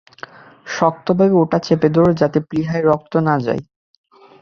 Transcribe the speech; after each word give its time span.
শক্তভাবে 0.71 1.35
ওটা 1.37 1.57
চেপে 1.65 1.89
ধরো 1.95 2.11
যাতে 2.21 2.37
প্লীহায় 2.47 2.83
রক্ত 2.85 3.13
না 3.27 3.35
যায়। 3.45 3.61